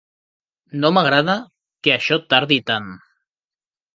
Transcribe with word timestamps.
No 0.83 0.89
m'agrada 0.97 1.35
que 1.87 1.93
això 1.97 2.19
tardi 2.35 2.59
tant. 2.71 2.89